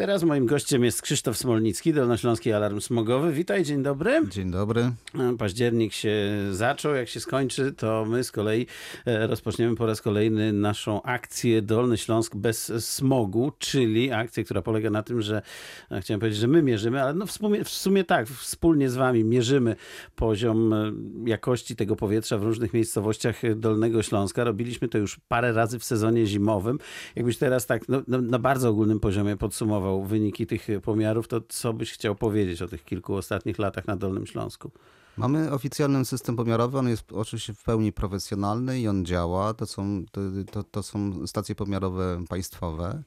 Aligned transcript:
Teraz 0.00 0.22
moim 0.22 0.46
gościem 0.46 0.84
jest 0.84 1.02
Krzysztof 1.02 1.36
Smolnicki, 1.36 1.92
Dolnośląski 1.92 2.52
Alarm 2.52 2.80
Smogowy. 2.80 3.32
Witaj, 3.32 3.64
dzień 3.64 3.82
dobry. 3.82 4.22
Dzień 4.30 4.50
dobry. 4.50 4.92
Październik 5.38 5.92
się 5.92 6.12
zaczął, 6.50 6.94
jak 6.94 7.08
się 7.08 7.20
skończy, 7.20 7.72
to 7.72 8.04
my 8.08 8.24
z 8.24 8.32
kolei 8.32 8.66
e, 9.06 9.26
rozpoczniemy 9.26 9.76
po 9.76 9.86
raz 9.86 10.02
kolejny 10.02 10.52
naszą 10.52 11.02
akcję 11.02 11.62
Dolny 11.62 11.98
Śląsk 11.98 12.36
bez 12.36 12.84
smogu, 12.86 13.52
czyli 13.58 14.12
akcję, 14.12 14.44
która 14.44 14.62
polega 14.62 14.90
na 14.90 15.02
tym, 15.02 15.22
że 15.22 15.42
no, 15.90 16.00
chciałem 16.00 16.20
powiedzieć, 16.20 16.40
że 16.40 16.48
my 16.48 16.62
mierzymy, 16.62 17.02
ale 17.02 17.14
no 17.14 17.26
w, 17.26 17.32
sumie, 17.32 17.64
w 17.64 17.68
sumie 17.68 18.04
tak, 18.04 18.28
wspólnie 18.28 18.90
z 18.90 18.96
wami 18.96 19.24
mierzymy 19.24 19.76
poziom 20.16 20.72
e, 20.72 20.92
jakości 21.26 21.76
tego 21.76 21.96
powietrza 21.96 22.38
w 22.38 22.42
różnych 22.42 22.74
miejscowościach 22.74 23.40
Dolnego 23.56 24.02
Śląska. 24.02 24.44
Robiliśmy 24.44 24.88
to 24.88 24.98
już 24.98 25.20
parę 25.28 25.52
razy 25.52 25.78
w 25.78 25.84
sezonie 25.84 26.26
zimowym. 26.26 26.78
Jakbyś 27.16 27.38
teraz 27.38 27.66
tak 27.66 27.88
no, 27.88 28.02
no, 28.08 28.20
na 28.20 28.38
bardzo 28.38 28.68
ogólnym 28.68 29.00
poziomie 29.00 29.36
podsumował 29.36 29.89
wyniki 29.98 30.46
tych 30.46 30.68
pomiarów, 30.82 31.28
to 31.28 31.40
co 31.48 31.72
byś 31.72 31.92
chciał 31.92 32.14
powiedzieć 32.14 32.62
o 32.62 32.68
tych 32.68 32.84
kilku 32.84 33.14
ostatnich 33.14 33.58
latach 33.58 33.86
na 33.86 33.96
Dolnym 33.96 34.26
Śląsku? 34.26 34.70
Mamy 35.16 35.52
oficjalny 35.52 36.04
system 36.04 36.36
pomiarowy, 36.36 36.78
on 36.78 36.88
jest 36.88 37.12
oczywiście 37.12 37.54
w 37.54 37.62
pełni 37.62 37.92
profesjonalny 37.92 38.80
i 38.80 38.88
on 38.88 39.04
działa. 39.04 39.54
To 39.54 39.66
są, 39.66 40.04
to, 40.12 40.20
to, 40.52 40.62
to 40.62 40.82
są 40.82 41.26
stacje 41.26 41.54
pomiarowe 41.54 42.24
państwowe, 42.28 43.02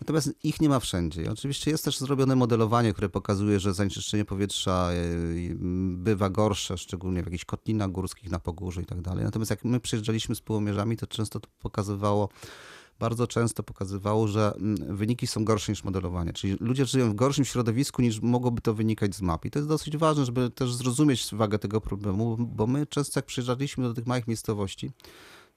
natomiast 0.00 0.34
ich 0.44 0.60
nie 0.60 0.68
ma 0.68 0.80
wszędzie. 0.80 1.30
Oczywiście 1.32 1.70
jest 1.70 1.84
też 1.84 1.98
zrobione 1.98 2.36
modelowanie, 2.36 2.92
które 2.92 3.08
pokazuje, 3.08 3.60
że 3.60 3.74
zanieczyszczenie 3.74 4.24
powietrza 4.24 4.90
e, 4.92 4.94
bywa 5.90 6.30
gorsze, 6.30 6.78
szczególnie 6.78 7.22
w 7.22 7.26
jakichś 7.26 7.44
kotlinach 7.44 7.90
górskich 7.90 8.30
na 8.30 8.38
Pogórzu 8.40 8.80
i 8.80 8.86
tak 8.86 9.00
dalej. 9.00 9.24
Natomiast 9.24 9.50
jak 9.50 9.64
my 9.64 9.80
przyjeżdżaliśmy 9.80 10.34
z 10.34 10.40
połomierzami, 10.40 10.96
to 10.96 11.06
często 11.06 11.40
to 11.40 11.48
pokazywało 11.58 12.28
bardzo 12.98 13.26
często 13.26 13.62
pokazywało, 13.62 14.28
że 14.28 14.52
mm, 14.56 14.96
wyniki 14.96 15.26
są 15.26 15.44
gorsze 15.44 15.72
niż 15.72 15.84
modelowanie. 15.84 16.32
Czyli 16.32 16.56
ludzie 16.60 16.86
żyją 16.86 17.10
w 17.10 17.14
gorszym 17.14 17.44
środowisku 17.44 18.02
niż 18.02 18.20
mogłoby 18.20 18.60
to 18.60 18.74
wynikać 18.74 19.14
z 19.14 19.22
map. 19.22 19.44
I 19.44 19.50
to 19.50 19.58
jest 19.58 19.68
dosyć 19.68 19.96
ważne, 19.96 20.24
żeby 20.24 20.50
też 20.50 20.74
zrozumieć 20.74 21.28
wagę 21.32 21.58
tego 21.58 21.80
problemu, 21.80 22.36
bo 22.38 22.66
my 22.66 22.86
często 22.86 23.18
jak 23.18 23.26
przyjeżdżaliśmy 23.26 23.84
do 23.84 23.94
tych 23.94 24.06
małych 24.06 24.26
miejscowości, 24.26 24.90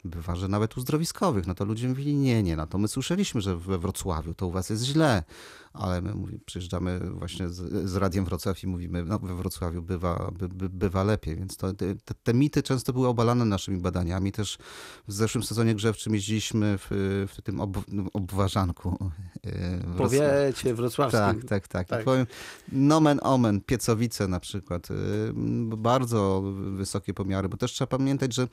bywa, 0.04 0.36
że 0.36 0.48
nawet 0.48 0.78
uzdrowiskowych, 0.78 1.48
no 1.48 1.56
to 1.56 1.66
ludzie 1.66 1.88
mówili 1.88 2.16
nie, 2.16 2.44
nie, 2.44 2.56
no 2.56 2.68
to 2.68 2.78
my 2.78 2.88
słyszeliśmy, 2.88 3.42
że 3.42 3.58
we 3.58 3.78
Wrocławiu 3.78 4.34
to 4.34 4.48
u 4.48 4.52
was 4.52 4.70
jest 4.70 4.84
źle, 4.84 5.24
ale 5.74 6.02
my 6.02 6.14
mówi, 6.14 6.40
przyjeżdżamy 6.46 7.00
właśnie 7.00 7.50
z, 7.50 7.90
z 7.90 7.96
Radiem 7.96 8.26
Wrocław 8.26 8.64
i 8.64 8.68
mówimy, 8.68 9.06
no 9.06 9.20
we 9.20 9.36
Wrocławiu 9.36 9.82
bywa, 9.82 10.32
by, 10.40 10.48
by, 10.50 10.70
bywa 10.70 11.04
lepiej, 11.04 11.36
więc 11.36 11.58
to, 11.58 11.74
te, 11.74 11.96
te, 12.24 12.34
mity 12.34 12.64
często 12.64 12.94
były 12.94 13.08
obalane 13.08 13.46
naszymi 13.46 13.78
badaniami. 13.78 14.32
Też 14.32 14.58
w 15.08 15.14
zeszłym 15.14 15.44
sezonie 15.44 15.76
grzewczym 15.76 16.14
jeździliśmy 16.14 16.78
w, 16.78 16.88
w 17.36 17.42
tym 17.42 17.60
ob, 17.60 17.78
obważanku. 18.14 19.12
E, 19.46 19.98
Powiecie 19.98 20.74
wrocławskim. 20.74 21.22
Tak, 21.22 21.44
tak, 21.44 21.68
tak. 21.68 21.88
tak. 21.88 22.02
I 22.02 22.06
powiem, 22.06 22.26
nomen 22.72 23.20
omen, 23.24 23.62
Piecowice 23.62 24.28
na 24.28 24.40
przykład, 24.40 24.92
y, 24.92 24.96
bardzo 25.78 26.42
wysokie 26.76 27.14
pomiary, 27.14 27.50
bo 27.50 27.58
też 27.58 27.72
trzeba 27.72 27.88
pamiętać, 27.88 28.34
że 28.36 28.48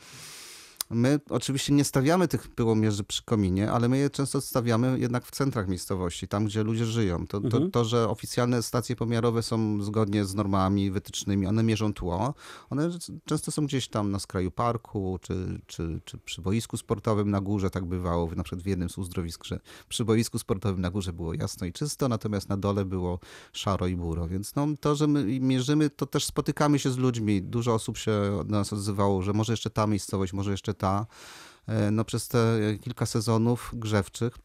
My 0.91 1.20
oczywiście 1.31 1.72
nie 1.72 1.84
stawiamy 1.84 2.28
tych 2.28 2.48
pyłomierzy 2.48 3.05
przy 3.05 3.22
kominie, 3.22 3.72
ale 3.72 3.89
my 3.89 3.98
je 3.98 4.11
często 4.11 4.41
stawiamy 4.41 4.98
jednak 4.98 5.27
w 5.27 5.31
centrach 5.31 5.69
miejscowości, 5.69 6.28
tam 6.28 6.44
gdzie 6.44 6.62
ludzie 6.62 6.86
żyją. 6.86 7.27
To, 7.27 7.41
to, 7.41 7.47
mhm. 7.47 7.70
to, 7.70 7.84
że 7.84 8.08
oficjalne 8.08 8.62
stacje 8.62 8.97
pomiarowe 8.97 9.42
są 9.42 9.83
zgodnie 9.83 10.25
z 10.25 10.34
normami 10.34 10.91
wytycznymi, 10.91 11.47
one 11.47 11.62
mierzą 11.62 11.94
tło, 11.94 12.34
one 12.70 12.91
często 13.25 13.50
są 13.50 13.66
gdzieś 13.66 13.89
tam 13.89 14.11
na 14.11 14.19
skraju 14.19 14.50
parku, 14.50 15.19
czy, 15.22 15.61
czy, 15.66 16.00
czy 16.05 16.19
przy 16.19 16.42
boisku 16.42 16.77
sportowym 16.77 17.31
na 17.31 17.41
górze, 17.41 17.70
tak 17.70 17.84
bywało, 17.84 18.31
na 18.36 18.42
przykład 18.42 18.62
w 18.62 18.66
jednym 18.66 18.91
z 18.91 18.98
uzdrowisk, 18.98 19.44
że 19.44 19.61
przy 19.89 20.05
boisku 20.05 20.39
sportowym 20.39 20.81
na 20.81 20.91
górze 20.91 21.12
było 21.12 21.34
jasno 21.34 21.66
i 21.66 21.72
czysto, 21.72 22.09
natomiast 22.09 22.48
na 22.48 22.56
dole 22.56 22.84
było 22.84 23.19
szaro 23.53 23.86
i 23.86 23.97
buro, 23.97 24.28
więc 24.28 24.55
no, 24.55 24.66
to, 24.81 24.94
że 24.94 25.06
my 25.06 25.41
mierzymy, 25.41 25.91
to 25.91 26.06
też 26.06 26.25
spotykamy 26.25 26.78
się 26.78 26.91
z 26.91 26.97
ludźmi. 26.97 27.42
Dużo 27.42 27.75
osób 27.75 27.98
się 27.98 28.12
do 28.44 28.56
nas 28.56 28.72
odzywało, 28.72 29.22
że 29.22 29.33
może 29.33 29.53
jeszcze 29.53 29.70
ta 29.70 29.86
miejscowość, 29.86 30.32
może 30.32 30.50
jeszcze 30.50 30.75
ta. 30.78 31.06
E, 31.66 31.91
no, 31.91 32.05
przez 32.05 32.28
te 32.28 32.59
kilka 32.81 33.06
sezonów 33.06 33.71
grzewczych 33.72 34.39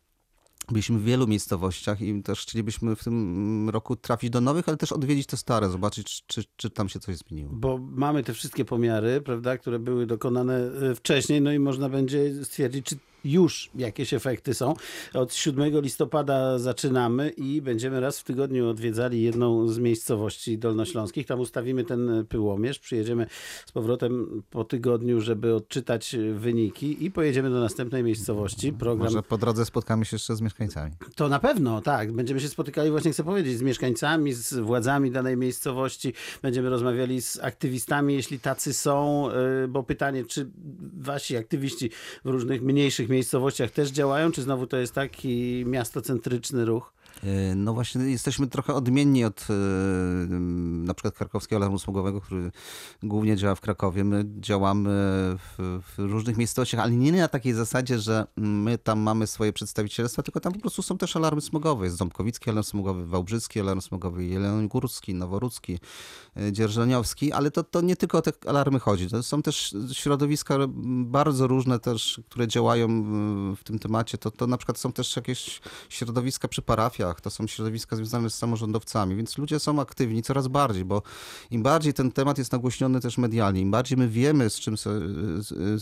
Byliśmy 0.71 0.99
w 0.99 1.03
wielu 1.03 1.27
miejscowościach 1.27 2.01
i 2.01 2.23
też 2.23 2.41
chcielibyśmy 2.41 2.95
w 2.95 3.03
tym 3.03 3.69
roku 3.69 3.95
trafić 3.95 4.29
do 4.29 4.41
nowych, 4.41 4.67
ale 4.67 4.77
też 4.77 4.91
odwiedzić 4.91 5.27
te 5.27 5.37
stare, 5.37 5.69
zobaczyć, 5.69 6.23
czy, 6.27 6.43
czy 6.55 6.69
tam 6.69 6.89
się 6.89 6.99
coś 6.99 7.17
zmieniło. 7.17 7.49
Bo 7.53 7.77
mamy 7.77 8.23
te 8.23 8.33
wszystkie 8.33 8.65
pomiary, 8.65 9.21
prawda, 9.21 9.57
które 9.57 9.79
były 9.79 10.05
dokonane 10.05 10.71
e, 10.91 10.95
wcześniej, 10.95 11.41
no 11.41 11.51
i 11.51 11.59
można 11.59 11.89
będzie 11.89 12.45
stwierdzić, 12.45 12.85
czy 12.85 12.97
już 13.23 13.69
jakieś 13.75 14.13
efekty 14.13 14.53
są. 14.53 14.73
Od 15.13 15.33
7 15.33 15.81
listopada 15.81 16.59
zaczynamy 16.59 17.29
i 17.29 17.61
będziemy 17.61 17.99
raz 17.99 18.19
w 18.19 18.23
tygodniu 18.23 18.69
odwiedzali 18.69 19.21
jedną 19.21 19.67
z 19.67 19.79
miejscowości 19.79 20.57
dolnośląskich. 20.57 21.27
Tam 21.27 21.39
ustawimy 21.39 21.83
ten 21.83 22.25
pyłomierz, 22.29 22.79
przyjedziemy 22.79 23.27
z 23.65 23.71
powrotem 23.71 24.43
po 24.49 24.63
tygodniu, 24.63 25.21
żeby 25.21 25.55
odczytać 25.55 26.15
wyniki 26.33 27.05
i 27.05 27.11
pojedziemy 27.11 27.49
do 27.49 27.59
następnej 27.59 28.03
miejscowości. 28.03 28.73
Program... 28.73 29.07
Może 29.07 29.23
po 29.23 29.37
drodze 29.37 29.65
spotkamy 29.65 30.05
się 30.05 30.15
jeszcze 30.15 30.35
z 30.35 30.41
mieszkańcami. 30.41 30.91
To 31.15 31.29
na 31.29 31.39
pewno, 31.39 31.81
tak. 31.81 32.11
Będziemy 32.11 32.39
się 32.39 32.49
spotykali, 32.49 32.91
właśnie 32.91 33.11
chcę 33.11 33.23
powiedzieć, 33.23 33.57
z 33.57 33.61
mieszkańcami, 33.61 34.33
z 34.33 34.53
władzami 34.53 35.11
danej 35.11 35.37
miejscowości. 35.37 36.13
Będziemy 36.41 36.69
rozmawiali 36.69 37.21
z 37.21 37.39
aktywistami, 37.39 38.13
jeśli 38.13 38.39
tacy 38.39 38.73
są, 38.73 39.27
y, 39.63 39.67
bo 39.67 39.83
pytanie, 39.83 40.25
czy 40.25 40.49
wasi 40.97 41.37
aktywiści 41.37 41.89
w 42.25 42.29
różnych 42.29 42.61
mniejszych 42.61 43.09
miejscowościach 43.13 43.71
też 43.71 43.89
działają, 43.89 44.31
czy 44.31 44.41
znowu 44.41 44.67
to 44.67 44.77
jest 44.77 44.93
taki 44.93 45.63
miastocentryczny 45.67 46.65
ruch? 46.65 46.93
E, 47.23 47.55
no 47.55 47.73
właśnie, 47.73 48.01
jesteśmy 48.01 48.47
trochę 48.47 48.73
odmienni 48.73 49.25
od 49.25 49.47
e, 49.49 49.53
na 50.85 50.93
przykład 50.93 51.15
krakowskiego 51.15 51.55
alarmu 51.57 51.79
smogowego, 51.79 52.21
który 52.21 52.51
głównie 53.03 53.37
działa 53.37 53.55
w 53.55 53.61
Krakowie. 53.61 54.03
My 54.03 54.25
działamy 54.39 54.89
w, 55.37 55.81
w, 55.87 55.99
różnych 55.99 56.37
miejscowościach, 56.37 56.81
ale 56.81 56.91
nie 56.91 57.11
na 57.11 57.27
takiej 57.27 57.53
zasadzie, 57.53 57.99
że 57.99 58.25
my 58.37 58.77
tam 58.77 58.99
mamy 58.99 59.27
swoje 59.27 59.53
przedstawicielstwa, 59.53 60.23
tylko 60.23 60.39
tam 60.39 60.53
po 60.53 60.59
prostu 60.59 60.81
są 60.81 60.97
też 60.97 61.15
alarmy 61.15 61.41
smogowe. 61.41 61.85
Jest 61.85 61.97
Ząbkowicki 61.97 62.49
alarm 62.49 62.63
smogowy, 62.63 63.05
Wałbrzyski 63.05 63.59
alarm 63.59 63.81
smogowy, 63.81 64.25
Jeleniogórski, 64.25 65.13
Noworudzki, 65.13 65.79
e, 66.37 66.51
Dzierżoniowski, 66.51 67.31
ale 67.31 67.51
to, 67.51 67.63
to 67.63 67.81
nie 67.81 67.95
tylko 67.95 68.17
o 68.17 68.21
te 68.21 68.31
alarmy 68.47 68.79
chodzi. 68.79 69.07
To 69.07 69.23
są 69.23 69.41
też 69.41 69.75
środowiska 69.93 70.57
bardzo 71.05 71.47
różne 71.47 71.79
też, 71.79 72.21
które 72.29 72.47
działają 72.47 73.03
w 73.55 73.63
tym 73.63 73.79
temacie. 73.79 74.17
To, 74.17 74.31
to 74.31 74.47
na 74.47 74.57
przykład 74.57 74.77
są 74.77 74.93
też 74.93 75.15
jakieś 75.15 75.61
środowiska 75.89 76.47
przy 76.47 76.61
parafiach, 76.61 77.12
to 77.21 77.29
są 77.29 77.47
środowiska 77.47 77.95
związane 77.95 78.29
z 78.29 78.35
samorządowcami, 78.35 79.15
więc 79.15 79.37
ludzie 79.37 79.59
są 79.59 79.81
aktywni 79.81 80.23
coraz 80.23 80.47
bardziej, 80.47 80.85
bo 80.85 81.01
im 81.51 81.63
bardziej 81.63 81.93
ten 81.93 82.11
temat 82.11 82.37
jest 82.37 82.51
nagłośniony 82.51 82.99
też 82.99 83.17
medialnie, 83.17 83.61
im 83.61 83.71
bardziej 83.71 83.97
my 83.97 84.09
wiemy, 84.09 84.49
z 84.49 84.55
czym, 84.55 84.77
z, 84.77 84.83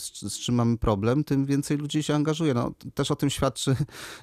z, 0.01 0.33
z 0.33 0.39
czym 0.39 0.55
mamy 0.55 0.77
problem, 0.77 1.23
tym 1.23 1.45
więcej 1.45 1.77
ludzi 1.77 2.03
się 2.03 2.15
angażuje. 2.15 2.53
No, 2.53 2.71
też 2.93 3.11
o 3.11 3.15
tym 3.15 3.29
świadczy 3.29 3.75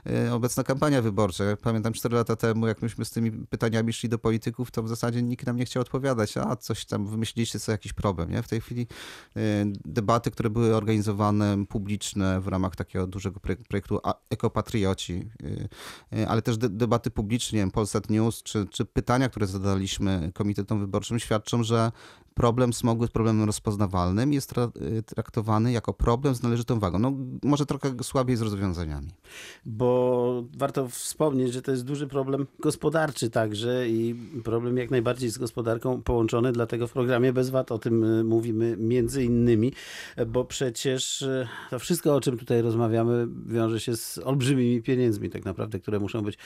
e, 0.07 0.35
obecna 0.35 0.65
kampania 0.65 1.03
wyborcza. 1.03 1.45
Ja 1.45 1.57
pamiętam 1.57 1.93
4 1.93 2.17
lata 2.17 2.37
temu, 2.37 2.67
jak 2.67 2.83
myśmy 2.83 3.05
z 3.05 3.11
tymi 3.11 3.31
pytaniami 3.31 3.93
szli 3.93 4.09
do 4.09 4.19
polityków, 4.19 4.71
to 4.71 4.83
w 4.83 4.89
zasadzie 4.89 5.23
nikt 5.23 5.47
nam 5.47 5.57
nie 5.57 5.65
chciał 5.65 5.81
odpowiadać, 5.81 6.37
a 6.37 6.57
coś 6.57 6.85
tam 6.85 7.07
wymyśliliście 7.07 7.61
co 7.61 7.73
jakiś 7.73 7.93
problem. 7.93 8.31
Nie? 8.31 8.43
W 8.43 8.49
tej 8.49 8.61
chwili 8.61 8.87
e, 9.37 9.41
debaty, 9.85 10.31
które 10.31 10.51
były 10.51 10.77
organizowane 10.77 11.67
publiczne 11.67 12.41
w 12.41 12.49
ramach 12.49 12.77
takiego 12.77 13.07
dużego 13.07 13.41
projektu 13.69 14.01
Ekopatrioci, 14.31 15.31
e, 16.13 16.29
ale 16.29 16.43
też 16.43 16.59
debaty 16.59 16.98
debaty 16.99 17.11
publicznie, 17.11 17.71
Polsat 17.71 18.11
News, 18.11 18.43
czy, 18.43 18.67
czy 18.71 18.85
pytania, 18.85 19.29
które 19.29 19.47
zadaliśmy 19.47 20.31
komitetom 20.35 20.81
wyborczym, 20.81 21.19
świadczą, 21.19 21.63
że 21.63 21.93
problem 22.39 22.73
smogu 22.73 23.03
jest 23.03 23.13
problemem 23.13 23.47
rozpoznawalnym 23.47 24.33
jest 24.33 24.55
y, 24.59 25.03
traktowany 25.03 25.73
jako 25.73 25.93
problem 25.93 26.35
z 26.35 26.43
należytą 26.43 26.79
wagą. 26.79 26.99
No, 26.99 27.13
może 27.43 27.67
trochę 27.67 27.95
słabiej 28.03 28.37
z 28.37 28.43
rozwiązaniami. 28.43 29.09
Bo 29.67 30.45
warto 30.57 30.89
wspomnieć, 30.89 31.53
że 31.53 31.63
to 31.63 31.71
jest 31.71 31.85
duży 31.85 32.07
problem 32.07 32.47
gospodarczy 32.61 33.31
także 33.31 33.89
i 33.89 34.15
problem 34.45 34.77
jak 34.77 34.91
najbardziej 34.91 35.31
z 35.31 35.39
gospodarką 35.39 36.03
połączony, 36.03 36.53
dlatego 36.53 36.87
w 36.87 36.93
programie 36.93 37.33
Bez 37.33 37.51
VAT 37.51 37.73
o 37.73 37.79
tym 37.79 38.05
y, 38.05 38.25
mówimy 38.25 38.77
między 38.77 39.25
innymi, 39.25 39.73
bo 40.27 40.45
przecież 40.45 41.23
y, 41.23 41.49
to 41.71 41.79
wszystko, 41.79 42.15
o 42.15 42.21
czym 42.21 42.39
tutaj 42.39 42.63
rozmawiamy, 42.63 43.27
wiąże 43.47 43.81
się 43.81 43.97
z 43.97 44.19
olbrzymimi 44.19 44.83
pieniędzmi 44.83 45.31
tak 45.31 45.45
naprawdę, 45.45 45.81
które 45.81 46.01
muszą 46.01 46.23
być 46.23 46.39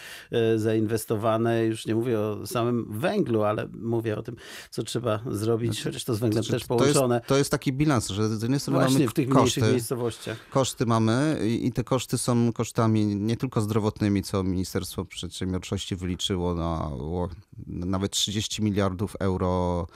zainwestowane. 0.56 1.66
Już 1.66 1.86
nie 1.86 1.94
mówię 1.94 2.20
o 2.20 2.46
samym 2.46 2.86
węglu, 2.90 3.42
ale 3.42 3.68
mówię 3.80 4.18
o 4.18 4.22
tym, 4.22 4.36
co 4.70 4.82
trzeba 4.82 5.20
zrobić 5.30 5.81
Chociaż 5.84 6.04
to 6.04 6.14
z 6.14 6.18
węglem 6.18 6.44
znaczy, 6.44 6.60
też 6.60 6.68
połączone. 6.68 7.14
To 7.14 7.14
jest, 7.14 7.28
to 7.28 7.38
jest, 7.38 7.50
taki 7.50 7.72
bilans, 7.72 8.08
że 8.08 8.38
z 8.38 8.42
jednej 8.42 8.60
strony 8.60 8.78
Właśnie 8.78 8.98
mamy 8.98 9.08
w 9.10 9.14
tych 9.14 9.28
koszty, 9.28 9.60
mniejszych 9.60 9.74
miejscowościach. 9.74 10.48
Koszty 10.50 10.86
mamy 10.86 11.38
i 11.62 11.72
te 11.72 11.84
koszty 11.84 12.18
są 12.18 12.52
kosztami 12.52 13.06
nie 13.06 13.36
tylko 13.36 13.60
zdrowotnymi, 13.60 14.22
co 14.22 14.42
Ministerstwo 14.42 15.04
Przedsiębiorczości 15.04 15.96
wyliczyło 15.96 16.54
na 16.54 16.90
nawet 17.66 18.12
30 18.12 18.62
miliardów 18.62 19.16
euro 19.20 19.86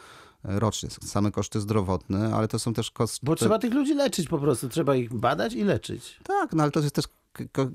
rocznie. 0.44 0.88
Same 0.90 1.30
koszty 1.30 1.60
zdrowotne, 1.60 2.34
ale 2.34 2.48
to 2.48 2.58
są 2.58 2.74
też 2.74 2.90
koszty... 2.90 3.26
Bo 3.26 3.36
trzeba 3.36 3.58
tych 3.58 3.74
ludzi 3.74 3.94
leczyć 3.94 4.28
po 4.28 4.38
prostu, 4.38 4.68
trzeba 4.68 4.96
ich 4.96 5.14
badać 5.14 5.52
i 5.52 5.64
leczyć. 5.64 6.20
Tak, 6.24 6.52
no 6.52 6.62
ale 6.62 6.72
to 6.72 6.80
jest 6.80 6.94
też 6.94 7.04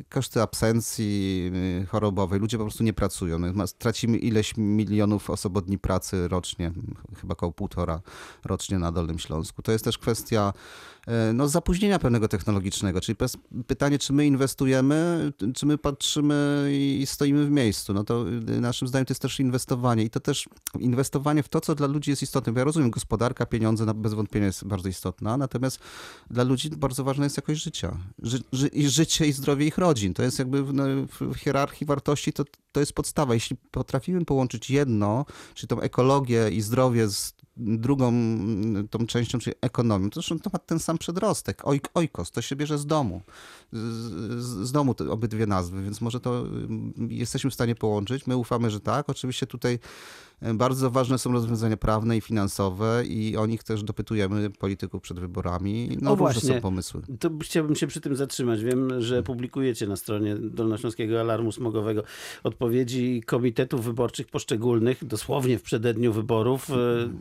koszty 0.10 0.42
absencji 0.42 1.52
y, 1.84 1.86
chorobowej. 1.86 2.40
Ludzie 2.40 2.58
po 2.58 2.64
prostu 2.64 2.84
nie 2.84 2.94
pracują. 2.94 3.38
Tracimy 3.78 4.18
ileś 4.18 4.54
milionów 4.58 5.30
osobo 5.30 5.62
dni 5.62 5.78
pracy 5.78 6.28
rocznie, 6.28 6.72
ch- 6.72 7.20
chyba 7.22 7.34
około 7.34 7.52
półtora 7.52 8.02
rocznie 8.46 8.80
na 8.80 8.92
Dolnym 8.92 9.20
Śląsku. 9.20 9.62
To 9.62 9.72
jest 9.72 9.84
też 9.86 9.98
kwestia 9.98 10.54
no, 11.34 11.48
zapóźnienia 11.48 12.00
pewnego 12.00 12.28
technologicznego, 12.28 13.02
czyli 13.02 13.16
pytanie, 13.68 14.00
czy 14.00 14.14
my 14.14 14.26
inwestujemy, 14.26 15.32
czy 15.56 15.66
my 15.66 15.78
patrzymy 15.78 16.70
i 16.72 17.06
stoimy 17.06 17.46
w 17.46 17.50
miejscu. 17.50 17.94
No 17.94 18.04
to 18.04 18.26
y, 18.30 18.62
naszym 18.62 18.88
zdaniem 18.88 19.06
to 19.06 19.12
jest 19.12 19.22
też 19.22 19.40
inwestowanie 19.40 20.04
i 20.04 20.10
to 20.10 20.20
też 20.20 20.50
inwestowanie 20.80 21.44
w 21.44 21.50
to, 21.50 21.62
co 21.62 21.76
dla 21.76 21.88
ludzi 21.88 22.10
jest 22.10 22.24
istotne. 22.24 22.54
Bo 22.54 22.60
ja 22.60 22.66
rozumiem, 22.66 22.92
gospodarka, 22.92 23.46
pieniądze 23.46 23.94
bez 23.94 24.14
wątpienia 24.14 24.46
jest 24.46 24.66
bardzo 24.66 24.90
istotna, 24.90 25.38
natomiast 25.38 25.80
dla 26.30 26.44
ludzi 26.44 26.70
bardzo 26.70 27.04
ważna 27.04 27.24
jest 27.24 27.38
jakość 27.38 27.64
życia. 27.64 27.98
Ży, 28.24 28.40
ży, 28.52 28.68
I 28.68 28.90
życie 28.90 29.28
i 29.28 29.34
zdrowie 29.34 29.66
ich 29.66 29.78
rodzin. 29.78 30.14
To 30.14 30.24
jest 30.24 30.40
jakby 30.40 30.64
w, 30.64 30.74
no, 30.74 30.84
w 31.22 31.36
hierarchii 31.36 31.88
wartości, 31.88 32.34
to, 32.34 32.44
to 32.72 32.80
jest 32.80 32.94
podstawa. 32.94 33.34
Jeśli 33.34 33.58
potrafimy 33.72 34.26
połączyć 34.26 34.70
jedno, 34.70 35.26
czyli 35.54 35.68
tą 35.68 35.82
ekologię 35.82 36.50
i 36.50 36.62
zdrowie 36.62 37.08
z 37.08 37.34
drugą 37.62 38.08
mm, 38.08 38.88
tą 38.88 39.06
częścią, 39.06 39.40
czyli 39.40 39.56
ekonomią, 39.62 40.10
to 40.10 40.22
zresztą 40.22 40.40
to 40.40 40.50
ma 40.54 40.60
ten 40.60 40.80
sam 40.80 40.98
przedrostek. 40.98 41.62
Oj, 41.64 41.82
ojkos, 41.94 42.32
to 42.32 42.42
się 42.42 42.56
bierze 42.56 42.78
z 42.78 42.86
domu. 42.86 43.22
Z, 43.74 44.68
z, 44.68 44.72
domu 44.72 44.94
te 44.94 45.12
obydwie 45.12 45.48
nazwy, 45.48 45.84
więc 45.84 46.02
może 46.02 46.20
to 46.20 46.40
mm, 46.40 46.94
jesteśmy 47.10 47.50
w 47.50 47.54
stanie 47.54 47.76
połączyć. 47.76 48.28
My 48.28 48.38
ufamy, 48.38 48.70
że 48.70 48.80
tak. 48.80 49.10
Oczywiście 49.10 49.48
tutaj 49.48 49.80
bardzo 50.54 50.92
ważne 50.92 51.18
są 51.18 51.32
rozwiązania 51.32 51.78
prawne 51.78 52.18
i 52.18 52.22
finansowe 52.22 53.04
i 53.06 53.38
o 53.38 53.46
nich 53.46 53.64
też 53.64 53.84
dopytujemy 53.84 54.50
polityków 54.50 55.02
przed 55.02 55.20
wyborami. 55.20 55.98
No 56.02 56.12
O, 56.12 56.16
właśnie. 56.16 56.54
są 56.56 56.62
pomysły. 56.62 57.02
To 57.20 57.30
chciałbym 57.44 57.76
się 57.76 57.88
przy 57.88 58.02
tym 58.02 58.16
zatrzymać. 58.16 58.64
Wiem, 58.64 59.02
że 59.02 59.24
publikujecie 59.24 59.88
na 59.88 59.96
stronie 59.96 60.36
Dolnośląskiego 60.36 61.20
Alarmu 61.20 61.52
Smogowego 61.52 62.04
odpowiedzi 62.44 63.24
komitetów 63.26 63.86
wyborczych 63.86 64.28
poszczególnych, 64.28 65.06
dosłownie 65.06 65.60
w 65.60 65.62
przededniu 65.62 66.14
wyborów, 66.14 66.70
e, 66.70 66.74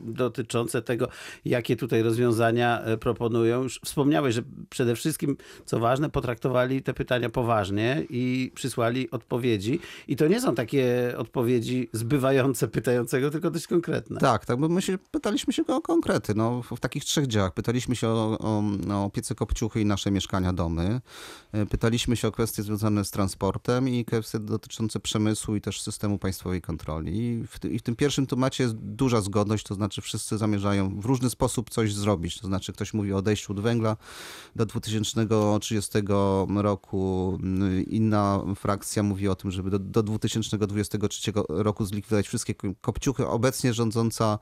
dotyczące 0.05 0.83
tego, 0.83 1.09
jakie 1.45 1.77
tutaj 1.77 2.03
rozwiązania 2.03 2.81
e, 2.83 2.97
proponują. 2.97 3.63
Już 3.63 3.81
wspomniałeś, 3.85 4.35
że 4.35 4.43
przede 4.71 4.97
wszystkim, 4.97 5.37
co 5.65 5.79
ważne, 5.79 6.11
potraktowali 6.11 6.83
te 6.83 6.95
pytania 6.95 7.29
poważnie 7.31 8.07
i 8.11 8.53
przysłali 8.55 9.11
odpowiedzi. 9.11 9.81
I 10.09 10.17
to 10.17 10.29
nie 10.29 10.41
są 10.41 10.55
takie 10.55 11.15
odpowiedzi 11.17 11.89
zbywające 11.93 12.69
pytającego, 13.11 13.31
tylko 13.31 13.51
dość 13.51 13.67
konkretne. 13.67 14.21
Tak, 14.21 14.47
tak, 14.47 14.57
bo 14.57 14.69
my 14.69 14.83
się, 14.83 14.99
pytaliśmy 15.11 15.53
się 15.53 15.67
o 15.67 15.81
konkrety, 15.81 16.35
no, 16.35 16.63
w, 16.63 16.81
takich 16.81 17.05
trzech 17.05 17.27
działach. 17.27 17.55
Pytaliśmy 17.55 17.97
się 17.97 18.09
o, 18.09 18.39
o, 18.39 18.63
no, 18.87 19.05
o 19.05 19.11
piece 19.11 19.35
kopciuchy 19.35 19.81
i 19.81 19.85
nasze 19.85 20.11
mieszkania, 20.11 20.53
domy. 20.53 21.01
E, 21.53 21.67
Pytaliśmy 21.67 22.17
się 22.17 22.29
o 22.29 22.33
kwestie 22.33 22.63
związane 22.63 23.05
z 23.05 23.11
transportem 23.11 23.89
i 23.89 24.05
kwestie 24.05 24.39
dotyczące 24.39 25.01
przemysłu 25.01 25.57
i 25.57 25.61
też 25.61 25.83
systemu 25.83 26.19
państwowej 26.19 26.63
kontroli. 26.63 27.17
I 27.17 27.47
w, 27.47 27.65
I 27.65 27.79
w 27.79 27.83
tym 27.83 27.97
pierwszym 27.97 28.27
temacie 28.27 28.65
jest 28.65 28.77
duża 28.77 29.21
zgodność, 29.21 29.67
to 29.67 29.75
znaczy 29.75 30.03
wszyscy 30.03 30.39
zamierzają 30.39 31.01
w 31.01 31.05
różny 31.05 31.31
sposób 31.31 31.71
coś 31.71 31.95
zrobić. 31.95 32.41
To 32.41 32.47
znaczy 32.47 32.73
ktoś 32.73 32.95
mówi 32.95 33.13
o 33.13 33.17
odejściu 33.17 33.53
od 33.53 33.61
węgla 33.61 33.97
do 34.57 34.67
2030 34.67 35.99
roku, 36.57 37.39
inna 37.87 38.43
frakcja 38.57 39.03
mówi 39.03 39.29
o 39.29 39.35
tym, 39.35 39.51
żeby 39.51 39.71
do, 39.71 39.79
do 39.79 40.03
2023 40.03 41.33
roku 41.49 41.85
zlikwidować 41.85 42.29
wszystkie 42.29 42.55
ko- 42.55 42.75
kopciuchy. 43.01 43.27
Obecnie 43.27 43.75
rządząca 43.75 44.39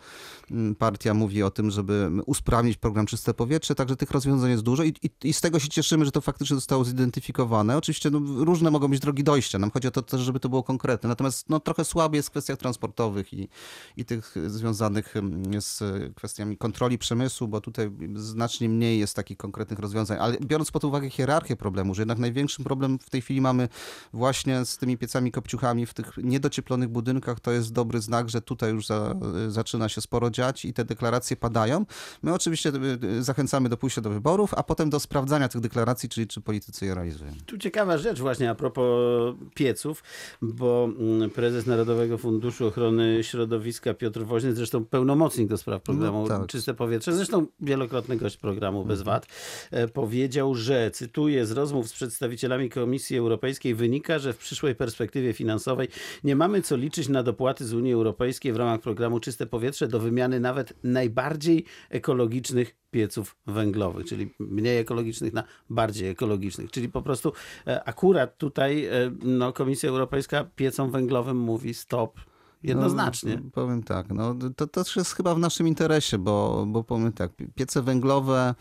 mm, 0.50 0.74
partia 0.74 1.14
mówi 1.14 1.42
o 1.42 1.50
tym, 1.50 1.70
żeby 1.70 2.10
usprawnić 2.26 2.76
program 2.76 3.06
Czyste 3.06 3.34
Powietrze, 3.34 3.74
także 3.74 3.96
tych 3.96 4.10
rozwiązań 4.10 4.50
jest 4.50 4.62
dużo 4.62 4.84
i, 4.84 4.94
i, 5.02 5.28
i 5.28 5.32
z 5.32 5.40
tego 5.40 5.58
się 5.58 5.68
cieszymy, 5.68 6.04
że 6.04 6.12
to 6.12 6.20
faktycznie 6.20 6.56
zostało 6.56 6.84
zidentyfikowane. 6.84 7.76
Oczywiście 7.76 8.10
no, 8.10 8.44
różne 8.44 8.70
mogą 8.70 8.88
być 8.88 9.00
drogi 9.00 9.24
dojścia, 9.24 9.58
nam 9.58 9.70
chodzi 9.70 9.88
o 9.88 9.90
to 9.90 10.02
też, 10.02 10.20
żeby 10.20 10.40
to 10.40 10.48
było 10.48 10.62
konkretne, 10.62 11.08
natomiast 11.08 11.50
no, 11.50 11.60
trochę 11.60 11.84
słabiej 11.84 12.18
jest 12.18 12.28
w 12.28 12.30
kwestiach 12.30 12.58
transportowych 12.58 13.32
i, 13.32 13.48
i 13.96 14.04
tych 14.04 14.34
związanych 14.46 15.16
mm, 15.16 15.62
z 15.62 15.82
kwestiami 16.14 16.56
kontroli 16.56 16.98
przemysłu, 16.98 17.48
bo 17.48 17.60
tutaj 17.60 17.90
znacznie 18.14 18.68
mniej 18.68 18.98
jest 18.98 19.16
takich 19.16 19.36
konkretnych 19.36 19.78
rozwiązań, 19.78 20.18
ale 20.20 20.36
biorąc 20.40 20.70
pod 20.70 20.84
uwagę 20.84 21.10
hierarchię 21.10 21.56
problemu, 21.56 21.94
że 21.94 22.02
jednak 22.02 22.18
największym 22.18 22.64
problem 22.64 22.98
w 22.98 23.10
tej 23.10 23.20
chwili 23.20 23.40
mamy 23.40 23.68
właśnie 24.12 24.64
z 24.64 24.78
tymi 24.78 24.98
piecami 24.98 25.32
kopciuchami 25.32 25.86
w 25.86 25.94
tych 25.94 26.16
niedocieplonych 26.16 26.88
budynkach, 26.88 27.40
to 27.40 27.52
jest 27.52 27.72
dobry 27.72 28.00
znak, 28.00 28.30
że 28.30 28.42
tutaj 28.48 28.72
już 28.72 28.86
za, 28.86 29.14
zaczyna 29.48 29.88
się 29.88 30.00
sporo 30.00 30.30
dziać 30.30 30.64
i 30.64 30.72
te 30.72 30.84
deklaracje 30.84 31.36
padają. 31.36 31.86
My 32.22 32.34
oczywiście 32.34 32.72
y, 33.02 33.22
zachęcamy 33.22 33.68
do 33.68 33.76
pójścia 33.76 34.00
do 34.00 34.10
wyborów, 34.10 34.54
a 34.54 34.62
potem 34.62 34.90
do 34.90 35.00
sprawdzania 35.00 35.48
tych 35.48 35.60
deklaracji, 35.60 36.08
czyli 36.08 36.26
czy 36.26 36.40
politycy 36.40 36.86
je 36.86 36.94
realizują. 36.94 37.32
Tu 37.46 37.58
ciekawa 37.58 37.98
rzecz 37.98 38.20
właśnie 38.20 38.50
a 38.50 38.54
propos 38.54 39.34
pieców, 39.54 40.02
bo 40.42 40.88
mm, 40.98 41.30
prezes 41.30 41.66
Narodowego 41.66 42.18
Funduszu 42.18 42.66
Ochrony 42.66 43.24
Środowiska 43.24 43.94
Piotr 43.94 44.24
Woźny, 44.24 44.54
zresztą 44.54 44.84
pełnomocnik 44.84 45.48
do 45.48 45.58
spraw 45.58 45.82
programu 45.82 46.22
No, 46.22 46.28
tak. 46.28 46.46
Czyste 46.46 46.74
Powietrze, 46.74 47.12
zresztą 47.12 47.46
wielokrotny 47.60 48.16
gość 48.16 48.36
programu 48.36 48.84
Bez 48.84 49.02
Wad, 49.02 49.26
e, 49.70 49.88
powiedział, 49.88 50.54
że, 50.54 50.90
cytuję, 50.90 51.46
z 51.46 51.50
rozmów 51.50 51.88
z 51.88 51.92
przedstawicielami 51.92 52.70
Komisji 52.70 53.18
Europejskiej 53.18 53.74
wynika, 53.74 54.18
że 54.18 54.32
w 54.32 54.38
przyszłej 54.38 54.74
perspektywie 54.74 55.32
finansowej 55.32 55.88
nie 56.24 56.36
mamy 56.36 56.62
co 56.62 56.76
liczyć 56.76 57.08
na 57.08 57.22
dopłaty 57.22 57.64
z 57.64 57.72
Unii 57.72 57.92
Europejskiej 57.92 58.37
w 58.52 58.56
ramach 58.56 58.80
programu 58.80 59.20
Czyste 59.20 59.46
Powietrze 59.46 59.88
do 59.88 60.00
wymiany 60.00 60.40
nawet 60.40 60.74
najbardziej 60.82 61.64
ekologicznych 61.90 62.76
pieców 62.90 63.36
węglowych, 63.46 64.06
czyli 64.06 64.34
mniej 64.38 64.78
ekologicznych 64.78 65.32
na 65.32 65.44
bardziej 65.70 66.08
ekologicznych. 66.08 66.70
Czyli 66.70 66.88
po 66.88 67.02
prostu 67.02 67.32
e, 67.66 67.84
akurat 67.84 68.38
tutaj 68.38 68.84
e, 68.84 68.90
no, 69.22 69.52
Komisja 69.52 69.88
Europejska 69.88 70.44
piecom 70.56 70.90
węglowym 70.90 71.36
mówi 71.36 71.74
stop 71.74 72.20
jednoznacznie. 72.62 73.40
No, 73.44 73.50
powiem 73.50 73.82
tak, 73.82 74.08
no, 74.08 74.34
to, 74.34 74.50
to 74.50 74.66
też 74.66 74.96
jest 74.96 75.12
chyba 75.12 75.34
w 75.34 75.38
naszym 75.38 75.68
interesie, 75.68 76.18
bo, 76.18 76.66
bo 76.68 76.84
powiem 76.84 77.12
tak, 77.12 77.32
piece 77.54 77.82
węglowe 77.82 78.54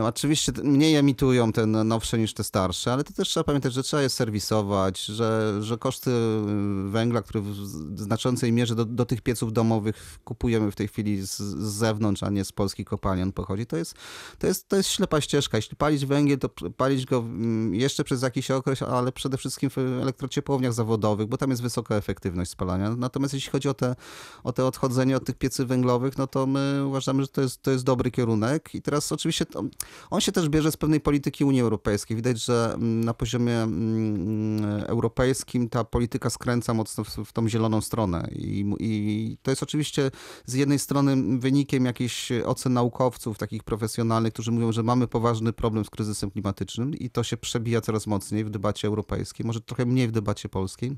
oczywiście 0.00 0.52
mniej 0.64 0.96
emitują 0.96 1.52
te 1.52 1.66
nowsze 1.66 2.18
niż 2.18 2.34
te 2.34 2.44
starsze, 2.44 2.92
ale 2.92 3.04
to 3.04 3.12
też 3.12 3.28
trzeba 3.28 3.44
pamiętać, 3.44 3.72
że 3.72 3.82
trzeba 3.82 4.02
je 4.02 4.08
serwisować, 4.08 5.04
że, 5.04 5.58
że 5.60 5.78
koszty 5.78 6.10
y, 6.10 6.90
węgla, 6.90 7.22
które 7.22 7.40
w 7.40 7.54
znaczącej 7.98 8.52
mierze 8.52 8.74
do, 8.74 8.84
do 8.84 9.04
tych 9.04 9.20
pieców 9.20 9.52
domowych 9.52 10.18
kupujemy 10.24 10.70
w 10.70 10.76
tej 10.76 10.88
chwili 10.88 11.26
z, 11.26 11.36
z 11.36 11.72
zewnątrz, 11.72 12.22
a 12.22 12.30
nie 12.30 12.44
z 12.44 12.52
polskich 12.52 12.86
kopalni 12.86 13.22
on 13.22 13.32
pochodzi, 13.32 13.66
to 13.66 13.76
jest, 13.76 13.94
to, 14.38 14.46
jest, 14.46 14.68
to 14.68 14.76
jest 14.76 14.88
ślepa 14.88 15.20
ścieżka. 15.20 15.58
Jeśli 15.58 15.76
palić 15.76 16.06
węgiel, 16.06 16.38
to 16.38 16.48
palić 16.76 17.06
go 17.06 17.18
mm, 17.18 17.74
jeszcze 17.74 18.04
przez 18.04 18.22
jakiś 18.22 18.50
okres, 18.50 18.82
ale 18.82 19.12
przede 19.12 19.36
wszystkim 19.36 19.70
w 19.70 19.78
elektrociepłowniach 19.78 20.72
zawodowych, 20.72 21.26
bo 21.26 21.36
tam 21.36 21.50
jest 21.50 21.62
wysoka 21.62 21.94
efektywność 21.94 22.50
spalania. 22.50 22.96
Natomiast 22.96 23.34
jeśli 23.34 23.50
chodzi 23.50 23.68
o 23.68 23.74
te, 23.74 23.96
o 24.44 24.52
te 24.52 24.64
odchodzenie 24.64 25.16
od 25.16 25.24
tych 25.24 25.36
piecy 25.36 25.66
węglowych, 25.66 26.18
no 26.18 26.26
to 26.26 26.46
my 26.46 26.86
uważamy, 26.86 27.22
że 27.22 27.28
to 27.28 27.40
jest, 27.40 27.62
to 27.62 27.70
jest 27.70 27.84
dobry 27.84 28.10
kierunek. 28.10 28.74
I 28.74 28.82
teraz 28.82 29.12
oczywiście 29.12 29.46
to, 29.46 29.62
on 30.10 30.20
się 30.20 30.32
też 30.32 30.48
bierze 30.48 30.72
z 30.72 30.76
pewnej 30.76 31.00
polityki 31.00 31.44
Unii 31.44 31.60
Europejskiej. 31.60 32.16
Widać, 32.16 32.44
że 32.44 32.72
mm, 32.74 33.04
na 33.04 33.14
poziomie 33.14 33.62
mm, 33.62 34.84
europejskim 34.86 35.68
ta 35.68 35.84
polityka 35.84 36.30
skręca 36.30 36.74
mocno 36.74 37.04
w, 37.04 37.32
tą 37.32 37.48
zieloną 37.48 37.80
stronę. 37.80 38.28
I, 38.32 38.64
I 38.80 39.36
to 39.42 39.50
jest 39.50 39.62
oczywiście 39.62 40.10
z 40.46 40.54
jednej 40.54 40.78
strony 40.78 41.38
wynikiem 41.38 41.84
jakichś 41.84 42.32
ocen 42.44 42.72
naukowców, 42.72 43.38
takich 43.38 43.64
profesjonalnych, 43.64 44.32
którzy 44.32 44.52
mówią, 44.52 44.72
że 44.72 44.82
mamy 44.82 45.06
poważny 45.08 45.52
problem 45.52 45.84
z 45.84 45.90
kryzysem 45.90 46.30
klimatycznym 46.30 46.94
i 46.94 47.10
to 47.10 47.22
się 47.22 47.36
przebija 47.36 47.80
coraz 47.80 48.06
mocniej 48.06 48.44
w 48.44 48.50
debacie 48.50 48.88
europejskiej, 48.88 49.46
może 49.46 49.60
trochę 49.60 49.86
mniej 49.86 50.08
w 50.08 50.12
debacie 50.12 50.48
polskiej. 50.48 50.96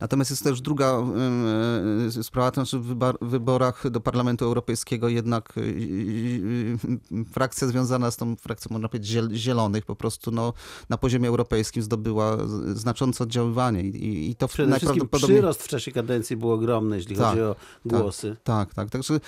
Natomiast 0.00 0.30
jest 0.30 0.44
też 0.44 0.60
druga 0.60 1.02
y, 2.16 2.22
sprawa, 2.24 2.50
to 2.50 2.54
znaczy 2.54 2.78
w 2.78 2.96
wyborach 3.22 3.90
do 3.90 4.00
Parlamentu 4.00 4.44
Europejskiego 4.44 5.08
jednak 5.08 5.52
y, 5.58 6.78
frakcja 7.32 7.68
związana 7.68 8.10
z 8.10 8.16
tą 8.16 8.36
frakcją, 8.36 8.68
można 8.72 8.88
powiedzieć, 8.88 9.10
ziel- 9.16 9.34
zielonych 9.34 9.84
po 9.84 9.96
prostu 9.96 10.30
no, 10.30 10.52
na 10.88 10.96
poziomie 10.98 11.28
europejskim 11.28 11.82
zdobyła 11.82 12.36
znaczące 12.74 13.24
oddziaływanie 13.24 13.82
i, 13.82 14.30
i- 14.30 14.34
to 14.36 14.48
Przede 14.48 14.70
najprawdopodobniej... 14.70 15.38
przyrost 15.38 15.62
w 15.62 15.68
czasie 15.68 15.92
kadencji 15.92 16.36
był 16.36 16.52
ogromny, 16.52 16.96
jeśli 16.96 17.16
Tak, 17.16 17.28
chodzi 17.28 17.42
o 17.42 17.56
głosy. 17.84 18.36
Tak, 18.44 18.74
tak. 18.74 18.90
Także 18.90 19.20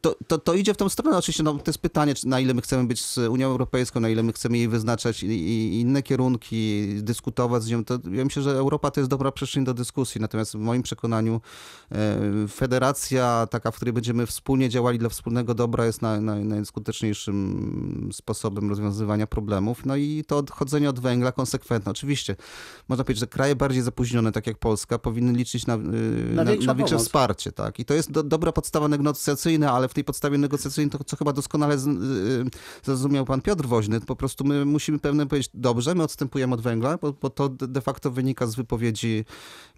to, 0.00 0.16
to, 0.26 0.38
to 0.38 0.54
idzie 0.54 0.74
w 0.74 0.76
tą 0.76 0.88
stronę. 0.88 1.18
Oczywiście 1.18 1.42
no, 1.42 1.54
to 1.54 1.62
jest 1.66 1.78
pytanie, 1.78 2.14
na 2.26 2.40
ile 2.40 2.54
my 2.54 2.62
chcemy 2.62 2.84
być 2.84 3.04
z 3.04 3.18
Unią 3.18 3.46
Europejską, 3.48 4.00
na 4.00 4.08
ile 4.08 4.22
my 4.22 4.32
chcemy 4.32 4.58
jej 4.58 4.68
wyznaczać 4.68 5.22
i, 5.22 5.26
i 5.26 5.80
inne 5.80 6.02
kierunki, 6.02 6.86
dyskutować 7.02 7.62
z 7.62 7.68
nią. 7.70 7.84
To 7.84 7.98
ja 8.12 8.24
myślę, 8.24 8.42
że 8.42 8.50
Europa 8.52 8.90
to 8.90 9.00
jest 9.00 9.10
dobra 9.10 9.32
przestrzeń 9.32 9.59
przestrzeń 9.60 9.64
do 9.64 9.74
dyskusji. 9.74 10.20
Natomiast 10.20 10.52
w 10.52 10.58
moim 10.58 10.82
przekonaniu 10.82 11.40
e, 11.92 12.48
federacja 12.48 13.46
taka, 13.50 13.70
w 13.70 13.76
której 13.76 13.92
będziemy 13.92 14.26
wspólnie 14.26 14.68
działali 14.68 14.98
dla 14.98 15.08
wspólnego 15.08 15.54
dobra 15.54 15.86
jest 15.86 16.02
naj, 16.02 16.20
naj, 16.20 16.44
najskuteczniejszym 16.44 18.10
sposobem 18.12 18.68
rozwiązywania 18.68 19.26
problemów. 19.26 19.86
No 19.86 19.96
i 19.96 20.24
to 20.26 20.36
odchodzenie 20.36 20.90
od 20.90 21.00
węgla 21.00 21.32
konsekwentne. 21.32 21.90
Oczywiście 21.90 22.36
można 22.88 23.04
powiedzieć, 23.04 23.20
że 23.20 23.26
kraje 23.26 23.56
bardziej 23.56 23.82
zapóźnione, 23.82 24.32
tak 24.32 24.46
jak 24.46 24.58
Polska, 24.58 24.98
powinny 24.98 25.32
liczyć 25.32 25.66
na, 25.66 25.74
y, 25.74 25.78
na, 26.34 26.44
na, 26.44 26.50
większą 26.50 26.74
większe 26.74 26.98
wsparcie. 26.98 27.52
Tak? 27.52 27.78
I 27.78 27.84
to 27.84 27.94
jest 27.94 28.10
do, 28.10 28.22
dobra 28.22 28.52
podstawa 28.52 28.88
negocjacyjna, 28.88 29.72
ale 29.72 29.88
w 29.88 29.94
tej 29.94 30.04
podstawie 30.04 30.38
negocjacyjnej, 30.38 30.90
to 30.90 31.04
co 31.04 31.16
chyba 31.16 31.32
doskonale 31.32 31.78
z, 31.78 31.86
y, 31.86 32.50
zrozumiał 32.84 33.24
pan 33.24 33.40
Piotr 33.40 33.66
Woźny, 33.66 34.00
po 34.00 34.16
prostu 34.16 34.44
my 34.44 34.64
musimy 34.64 34.98
pewne 34.98 35.26
powiedzieć, 35.26 35.50
dobrze, 35.54 35.94
my 35.94 36.02
odstępujemy 36.02 36.54
od 36.54 36.60
węgla, 36.60 36.98
bo, 36.98 37.12
bo 37.12 37.30
to 37.30 37.48
de 37.48 37.80
facto 37.80 38.10
wynika 38.10 38.46
z 38.46 38.54
wypowiedzi, 38.54 39.24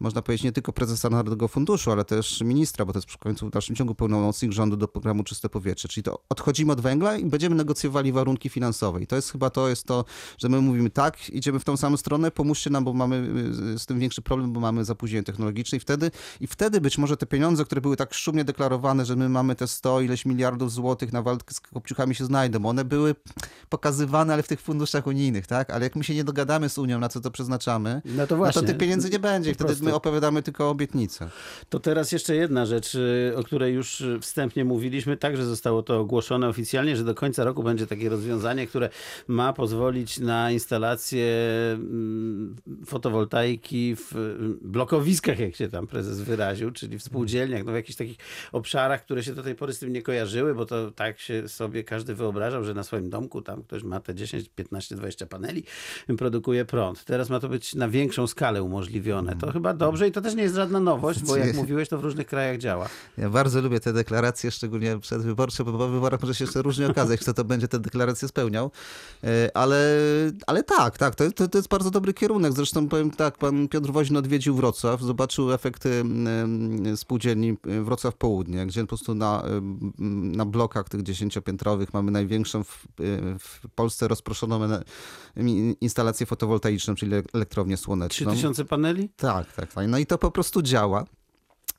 można 0.01 0.23
powiedzieć, 0.23 0.45
nie 0.45 0.53
tylko 0.53 0.73
prezesa 0.73 1.11
Narodowego 1.11 1.49
Funduszu, 1.49 1.93
ale 1.93 2.05
też 2.05 2.41
ministra, 2.41 2.85
bo 2.85 2.93
to 2.93 2.99
jest 2.99 3.11
w 3.11 3.19
końcu 3.19 3.47
w 3.47 3.51
dalszym 3.51 3.77
ciągu 3.77 3.95
pełnomocnik 3.95 4.53
rządu 4.53 4.77
do 4.77 4.89
programu 4.89 5.25
Czyste 5.25 5.49
Powietrze. 5.49 5.89
Czyli 5.89 6.05
to 6.05 6.23
odchodzimy 6.29 6.73
od 6.73 6.81
węgla 6.81 7.17
i 7.17 7.25
będziemy 7.25 7.57
negocjowali 7.57 8.13
warunki 8.13 8.49
finansowe. 8.49 9.03
I 9.03 9.07
to 9.07 9.17
jest 9.17 9.33
chyba 9.33 9.51
to, 9.51 9.69
jest 9.69 9.87
to, 9.87 10.05
że 10.39 10.49
my 10.49 10.61
mówimy 10.61 10.91
tak, 10.91 11.31
idziemy 11.31 11.59
w 11.59 11.65
tą 11.65 11.77
samą 11.77 11.97
stronę, 11.97 12.31
pomóżcie 12.31 12.71
nam, 12.71 12.85
bo 12.85 12.93
mamy 12.93 13.17
y, 13.75 13.79
z 13.79 13.87
tym 13.87 13.99
większy 13.99 14.23
problem, 14.23 14.53
bo 14.53 14.61
mamy 14.61 14.85
zapóźnienie 14.85 15.25
technologiczne 15.25 15.77
i 15.79 15.81
wtedy, 15.81 16.11
i 16.41 16.47
wtedy 16.47 16.81
być 16.81 16.99
może 16.99 17.17
te 17.17 17.27
pieniądze, 17.27 17.65
które 17.65 17.81
były 17.81 17.97
tak 17.97 18.15
szumnie 18.15 18.45
deklarowane, 18.45 19.05
że 19.05 19.17
my 19.17 19.29
mamy 19.29 19.55
te 19.55 19.69
100 19.69 20.01
ileś 20.01 20.27
miliardów 20.27 20.73
złotych 20.73 21.13
na 21.13 21.23
walkę 21.23 21.55
z 21.55 21.61
kopciuchami 21.61 22.15
się 22.15 22.25
znajdą. 22.25 22.67
One 22.67 22.85
były 22.85 23.15
pokazywane, 23.69 24.33
ale 24.33 24.43
w 24.43 24.49
tych 24.49 24.61
funduszach 24.61 25.07
unijnych, 25.07 25.47
tak? 25.47 25.71
Ale 25.71 25.85
jak 25.85 25.97
my 25.97 26.05
się 26.05 26.15
nie 26.15 26.25
dogadamy 26.25 26.69
z 26.69 26.79
Unią, 26.79 26.99
na 26.99 27.09
co 27.09 27.21
to 27.21 27.31
przeznaczamy, 27.31 28.03
No 28.05 28.27
to 28.27 28.35
no 28.35 28.37
właśnie. 28.37 28.61
to 28.61 28.67
tych 28.67 28.79
pieniędzy 28.79 29.11
nie 29.11 29.19
będzie. 29.19 29.55
Wtedy 29.63 29.85
my 29.85 29.95
opowiadamy 29.95 30.43
tylko 30.43 30.67
o 30.67 30.71
obietnicach. 30.71 31.33
To 31.69 31.81
teraz 31.81 32.13
jeszcze 32.13 32.37
jedna 32.37 32.67
rzecz, 32.67 32.95
y, 32.95 33.33
o 33.37 33.43
której 33.43 33.75
już 33.75 34.01
y, 34.01 34.21
wstępnie 34.21 34.65
mówiliśmy. 34.65 35.17
Także 35.17 35.45
zostało 35.45 35.83
to 35.83 36.01
ogłoszone 36.01 36.49
oficjalnie, 36.49 36.97
że 36.97 37.05
do 37.05 37.15
końca 37.15 37.45
roku 37.45 37.63
będzie 37.63 37.87
takie 37.87 38.09
rozwiązanie, 38.09 38.67
które 38.67 38.89
ma 39.29 39.53
pozwolić 39.53 40.19
na 40.19 40.51
instalację 40.51 41.27
mm, 41.75 42.57
fotowoltaiki 42.87 43.97
w 43.97 44.17
y, 44.17 44.69
blokowiskach, 44.69 45.39
jak 45.39 45.57
się 45.57 45.69
tam 45.69 45.87
prezes 45.87 46.21
wyraził, 46.21 46.71
czyli 46.71 46.99
w 46.99 47.03
spółdzielniach, 47.03 47.65
no 47.65 47.73
w 47.73 47.75
jakichś 47.75 47.97
takich 47.97 48.17
obszarach, 48.53 49.05
które 49.05 49.23
się 49.23 49.35
do 49.35 49.43
tej 49.43 49.55
pory 49.55 49.73
z 49.73 49.79
tym 49.79 49.93
nie 49.93 50.03
kojarzyły, 50.03 50.55
bo 50.55 50.67
to 50.67 50.91
tak 50.91 51.21
się 51.21 51.49
sobie 51.49 51.85
każdy 51.85 52.15
wyobrażał, 52.15 52.65
że 52.65 52.75
na 52.75 52.83
swoim 52.83 53.11
domku 53.11 53.43
tam 53.43 53.63
ktoś 53.63 53.83
ma 53.83 54.01
te 54.01 54.15
10, 54.15 54.49
15, 54.49 54.97
20 54.97 55.27
paneli, 55.27 55.65
produkuje 56.19 56.65
prąd. 56.65 57.05
Teraz 57.05 57.31
ma 57.31 57.41
to 57.41 57.49
być 57.49 57.75
na 57.75 57.89
większą 57.89 58.27
skalę 58.27 58.63
umożliwione. 58.63 59.37
To 59.37 59.52
chyba 59.53 59.75
dobrze 59.75 60.09
i 60.09 60.13
to 60.13 60.21
też 60.21 60.35
nie 60.35 60.43
jest 60.43 60.55
żadna 60.55 60.81
nowość, 60.81 61.23
bo 61.23 61.37
jak 61.37 61.57
mówiłeś, 61.63 61.89
to 61.89 61.99
w 61.99 62.05
różnych 62.05 62.27
krajach 62.27 62.59
działa. 62.59 62.89
Ja 63.19 63.31
bardzo 63.31 63.61
lubię 63.61 63.81
te 63.81 63.93
deklaracje, 63.93 64.51
szczególnie 64.51 64.99
przedwyborcze, 64.99 65.65
bo 65.65 65.73
po 65.73 65.89
wyborach 65.89 66.21
może 66.21 66.35
się 66.35 66.45
jeszcze 66.45 66.63
różnie 66.63 66.87
okazać, 66.87 67.21
kto 67.21 67.35
to 67.35 67.45
będzie 67.45 67.69
te 67.69 67.79
deklaracje 67.79 68.29
spełniał. 68.29 68.71
E, 69.25 69.57
Ale, 69.57 69.97
ale 70.47 70.65
tak, 70.65 70.99
tak, 70.99 71.15
to, 71.15 71.33
to, 71.33 71.49
to 71.49 71.59
jest 71.59 71.69
bardzo 71.69 71.91
dobry 71.91 72.15
kierunek. 72.15 72.53
Zresztą 72.53 72.89
powiem 72.89 73.11
tak, 73.11 73.39
pan 73.39 73.69
Piotr 73.69 73.91
Woźny 73.91 74.19
odwiedził 74.19 74.55
Wrocław, 74.55 75.01
zobaczył 75.01 75.53
efekty 75.53 76.05
spółdzielni 76.97 77.57
Wrocław 77.65 78.15
Południe, 78.15 78.67
gdzie 78.67 78.81
po 78.81 78.87
prostu 78.87 79.15
na, 79.15 79.43
na 80.23 80.45
blokach 80.45 80.89
tych 80.89 81.03
dziesięciopiętrowych 81.03 81.95
mamy 81.95 82.11
największą 82.11 82.65
w, 82.65 82.87
w 83.39 83.69
Polsce 83.75 84.09
rozproszoną 84.09 84.69
instalację 85.81 86.27
fotowoltaiczną, 86.27 86.95
czyli 86.95 87.13
elektrownię 87.33 87.77
słoneczną. 87.77 88.27
3000 88.27 88.65
paneli? 88.65 89.09
Tak, 89.09 89.42
tak, 89.57 89.73
tak. 89.73 89.89
No 89.89 89.99
i 89.99 90.07
to 90.07 90.19
po 90.19 90.31
prostu 90.31 90.63
działa. 90.63 91.05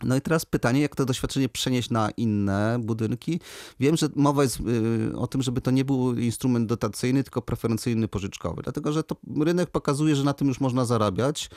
No 0.05 0.15
i 0.15 0.22
teraz 0.22 0.45
pytanie, 0.45 0.81
jak 0.81 0.95
to 0.95 1.05
doświadczenie 1.05 1.50
przenieść 1.50 1.89
na 1.89 2.10
inne 2.10 2.77
budynki. 2.79 3.39
Wiem, 3.79 3.98
że 3.98 4.10
mowa 4.15 4.43
jest 4.43 4.60
y, 4.60 5.17
o 5.17 5.27
tym, 5.27 5.41
żeby 5.41 5.62
to 5.62 5.72
nie 5.72 5.86
był 5.86 6.17
instrument 6.17 6.69
dotacyjny, 6.69 7.24
tylko 7.24 7.41
preferencyjny 7.41 8.07
pożyczkowy, 8.07 8.62
dlatego 8.63 8.91
że 8.91 9.03
to 9.03 9.15
rynek 9.41 9.69
pokazuje, 9.69 10.15
że 10.15 10.24
na 10.24 10.33
tym 10.33 10.48
już 10.48 10.60
można 10.60 10.86
zarabiać. 10.86 11.50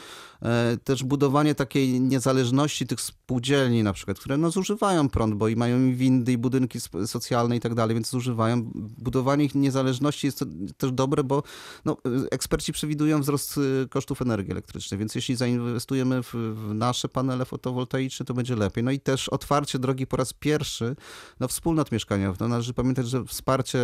E, 0.43 0.77
Też 0.85 1.05
budowanie 1.05 1.55
takiej 1.55 2.01
niezależności 2.01 2.87
tych 2.87 3.01
spółdzielni 3.01 3.83
na 3.83 3.93
przykład, 3.93 4.19
które 4.19 4.37
no 4.37 4.51
zużywają 4.51 5.09
prąd, 5.09 5.35
bo 5.35 5.49
i 5.49 5.57
mają 5.57 5.85
i 5.85 5.95
windy, 5.95 6.33
i 6.33 6.39
budynki 6.39 6.79
socjalne 7.07 7.57
i 7.57 7.61
tak 7.61 7.75
dalej, 7.75 7.95
więc 7.95 8.11
zużywają. 8.11 8.71
Budowanie 8.99 9.45
ich 9.45 9.55
niezależności 9.55 10.27
jest 10.27 10.45
też 10.77 10.93
dobre, 10.93 11.25
bo 11.25 11.43
no, 11.85 11.97
eksperci 12.31 12.73
przewidują 12.73 13.21
wzrost 13.21 13.59
y, 13.59 13.89
kosztów 13.91 14.23
energii 14.23 14.53
elektrycznej, 14.53 14.99
więc 14.99 15.15
jeśli 15.15 15.37
zainwestujemy 15.37 16.23
w 16.23 16.71
nasze 16.75 17.09
panele 17.09 17.45
fotowoltaiczne, 17.45 18.27
to 18.27 18.35
będzie 18.37 18.57
lepiej. 18.57 18.85
No 18.85 18.91
i 18.91 19.01
też 19.01 19.29
otwarcie 19.29 19.79
drogi 19.79 20.07
po 20.07 20.17
raz 20.17 20.33
pierwszy 20.33 20.97
no, 21.41 21.49
wspólnot 21.49 21.93
mieszkaniowych. 21.93 22.41
No, 22.41 22.49
należy 22.49 22.75
pamiętać, 22.75 23.09
że 23.09 23.25
wsparcie 23.25 23.79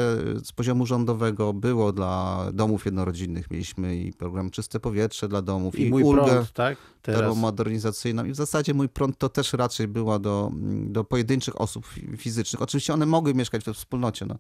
z 0.45 0.53
poziomu 0.53 0.87
rządowego 0.87 1.53
było 1.53 1.93
dla 1.93 2.45
domów 2.53 2.85
jednorodzinnych. 2.85 3.51
Mieliśmy 3.51 3.97
i 3.97 4.13
program 4.13 4.51
Czyste 4.51 4.81
Powietrze 4.81 5.29
dla 5.29 5.43
domów, 5.43 5.79
I 5.79 5.87
i, 5.87 5.91
mój 5.91 6.03
ulgę 6.03 6.27
prąd, 6.27 6.53
tak? 6.53 6.79
Termomodernizacyjną. 7.03 8.25
I 8.25 8.33
w 8.33 8.37
zasadzie 8.37 8.75
mój 8.75 8.89
prąd 8.89 9.19
to 9.19 9.29
też 9.29 9.53
raczej 9.53 9.89
była 9.89 10.19
do, 10.19 10.51
do 10.87 11.05
pojedynczych 11.05 11.61
osób 11.61 11.87
fi- 11.87 12.17
fizycznych. 12.17 12.63
Oczywiście 12.63 12.95
one 12.95 13.07
mogły 13.07 13.35
mieszkać 13.35 13.65
we 13.65 13.75
wspólnocie, 13.75 14.27
no, 14.27 14.39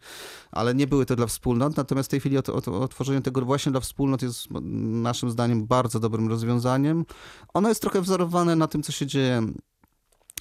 ale 0.50 0.74
nie 0.74 0.86
były 0.86 1.06
to 1.06 1.16
dla 1.16 1.26
wspólnot. 1.26 1.76
Natomiast 1.76 2.08
w 2.08 2.10
tej 2.10 2.20
chwili 2.20 2.38
ot- 2.38 2.48
ot- 2.48 2.68
otworzenie 2.68 3.20
tego 3.20 3.42
właśnie 3.42 3.72
dla 3.72 3.80
wspólnot 3.80 4.22
jest 4.22 4.48
naszym 5.02 5.30
zdaniem 5.30 5.66
bardzo 5.66 6.00
dobrym 6.00 6.28
rozwiązaniem. 6.28 7.04
Ono 7.54 7.68
jest 7.68 7.80
trochę 7.80 8.00
wzorowane 8.00 8.56
na 8.56 8.66
tym, 8.66 8.82
co 8.82 8.92
się 8.92 9.06
dzieje 9.06 9.42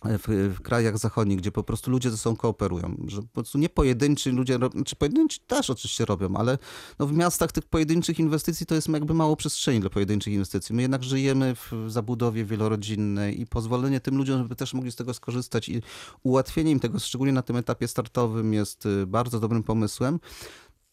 w, 0.03 0.53
w 0.58 0.62
krajach 0.62 0.98
zachodnich, 0.98 1.38
gdzie 1.38 1.51
po 1.51 1.63
prostu 1.63 1.91
ludzie 1.91 2.12
ze 2.12 2.17
sobą 2.17 2.36
kooperują, 2.36 2.98
że 3.08 3.22
po 3.22 3.27
prostu 3.27 3.58
nie 3.58 3.70
pojedynczy 3.70 4.31
ludzie, 4.31 4.60
czy 4.86 4.96
pojedynczy 4.96 5.39
też 5.48 5.70
oczywiście 5.70 6.05
robią, 6.05 6.36
ale 6.36 6.58
no 7.00 7.08
w 7.08 7.13
miastach 7.13 7.51
tych 7.51 7.65
pojedynczych 7.65 8.20
inwestycji 8.20 8.65
to 8.65 8.75
jest 8.75 8.89
jakby 8.89 9.13
mało 9.13 9.36
przestrzeni 9.36 9.79
dla 9.79 9.89
pojedynczych 9.89 10.34
inwestycji. 10.34 10.75
My 10.75 10.81
jednak 10.81 11.03
żyjemy 11.03 11.55
w 11.55 11.72
zabudowie 11.88 12.46
wielorodzinnej 12.46 13.41
i 13.41 13.46
pozwolenie 13.46 14.00
tym 14.00 14.17
ludziom, 14.17 14.38
żeby 14.38 14.55
też 14.55 14.74
mogli 14.74 14.91
z 14.91 14.96
tego 14.96 15.13
skorzystać 15.13 15.70
i 15.70 15.81
ułatwienie 16.24 16.72
im 16.72 16.79
tego, 16.79 17.00
szczególnie 17.00 17.34
na 17.34 17.41
tym 17.41 17.55
etapie 17.55 17.88
startowym 17.88 18.53
jest 18.53 18.86
y, 18.86 19.08
bardzo 19.08 19.39
dobrym 19.39 19.63
pomysłem 19.63 20.20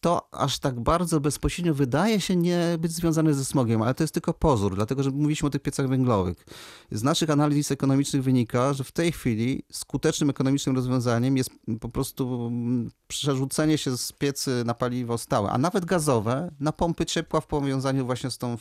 to 0.01 0.27
aż 0.31 0.59
tak 0.59 0.79
bardzo 0.79 1.19
bezpośrednio 1.19 1.73
wydaje 1.73 2.21
się 2.21 2.35
nie 2.35 2.77
być 2.79 2.91
związane 2.91 3.33
ze 3.33 3.45
smogiem, 3.45 3.81
ale 3.81 3.93
to 3.93 4.03
jest 4.03 4.13
tylko 4.13 4.33
pozór, 4.33 4.75
dlatego 4.75 5.03
że 5.03 5.11
mówiliśmy 5.11 5.47
o 5.47 5.49
tych 5.49 5.61
piecach 5.61 5.87
węglowych. 5.87 6.45
Z 6.91 7.03
naszych 7.03 7.29
analiz 7.29 7.71
ekonomicznych 7.71 8.23
wynika, 8.23 8.73
że 8.73 8.83
w 8.83 8.91
tej 8.91 9.11
chwili 9.11 9.63
skutecznym 9.71 10.29
ekonomicznym 10.29 10.75
rozwiązaniem 10.75 11.37
jest 11.37 11.49
po 11.79 11.89
prostu 11.89 12.47
mm, 12.47 12.91
przerzucenie 13.07 13.77
się 13.77 13.97
z 13.97 14.11
piecy 14.11 14.63
na 14.65 14.73
paliwo 14.73 15.17
stałe, 15.17 15.49
a 15.49 15.57
nawet 15.57 15.85
gazowe, 15.85 16.51
na 16.59 16.71
pompy 16.71 17.05
ciepła 17.05 17.41
w 17.41 17.47
powiązaniu 17.47 18.05
właśnie 18.05 18.31
z 18.31 18.37
tą 18.37 18.57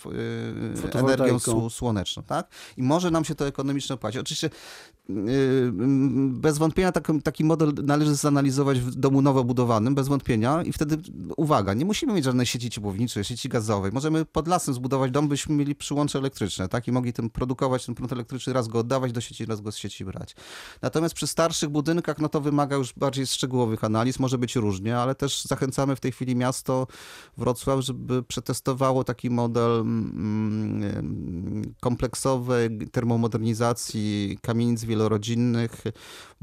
yy, 0.92 1.00
energią 1.00 1.36
sł- 1.36 1.70
słoneczną. 1.70 2.22
Tak? 2.22 2.48
I 2.76 2.82
może 2.82 3.10
nam 3.10 3.24
się 3.24 3.34
to 3.34 3.46
ekonomicznie 3.46 3.94
opłacić. 3.94 4.20
Oczywiście 4.20 4.50
Yy, 5.08 5.72
bez 6.28 6.58
wątpienia 6.58 6.92
taki, 6.92 7.22
taki 7.22 7.44
model 7.44 7.72
należy 7.84 8.14
zanalizować 8.14 8.80
w 8.80 8.94
domu 8.94 9.22
nowo 9.22 9.44
budowanym, 9.44 9.94
bez 9.94 10.08
wątpienia 10.08 10.62
i 10.62 10.72
wtedy, 10.72 10.96
uwaga, 11.36 11.74
nie 11.74 11.84
musimy 11.84 12.12
mieć 12.12 12.24
żadnej 12.24 12.46
sieci 12.46 12.70
ciepłowniczej, 12.70 13.24
sieci 13.24 13.48
gazowej. 13.48 13.92
Możemy 13.92 14.24
pod 14.24 14.48
lasem 14.48 14.74
zbudować 14.74 15.10
dom, 15.10 15.28
byśmy 15.28 15.54
mieli 15.54 15.74
przyłącze 15.74 16.18
elektryczne, 16.18 16.68
tak? 16.68 16.88
I 16.88 16.92
mogli 16.92 17.12
tym 17.12 17.30
produkować 17.30 17.86
ten 17.86 17.94
prąd 17.94 18.12
elektryczny, 18.12 18.52
raz 18.52 18.68
go 18.68 18.78
oddawać 18.78 19.12
do 19.12 19.20
sieci, 19.20 19.46
raz 19.46 19.60
go 19.60 19.72
z 19.72 19.76
sieci 19.76 20.04
brać. 20.04 20.36
Natomiast 20.82 21.14
przy 21.14 21.26
starszych 21.26 21.68
budynkach, 21.68 22.18
no 22.18 22.28
to 22.28 22.40
wymaga 22.40 22.76
już 22.76 22.92
bardziej 22.92 23.26
szczegółowych 23.26 23.84
analiz, 23.84 24.18
może 24.18 24.38
być 24.38 24.56
różnie, 24.56 24.98
ale 24.98 25.14
też 25.14 25.44
zachęcamy 25.44 25.96
w 25.96 26.00
tej 26.00 26.12
chwili 26.12 26.36
miasto 26.36 26.86
Wrocław, 27.36 27.80
żeby 27.80 28.22
przetestowało 28.22 29.04
taki 29.04 29.30
model 29.30 29.80
mm, 29.80 31.74
kompleksowej 31.80 32.78
termomodernizacji 32.92 34.38
kamienic 34.42 34.84
wielorodzinnych 34.84 35.82